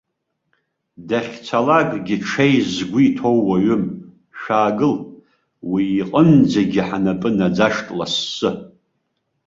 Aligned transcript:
Дахьцалакгьы 1.07 2.17
ҽеи 2.27 2.55
згәы 2.71 2.99
иҭоу 3.07 3.39
уаҩым, 3.47 3.83
шәаагыл, 4.39 4.95
уи 5.71 5.83
иҟынӡагьы 6.01 6.81
ҳнапы 6.87 7.29
наӡашт 7.37 7.87
лассы! 7.97 8.49